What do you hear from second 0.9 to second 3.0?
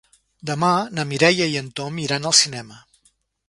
na Mireia i en Tom iran al cinema.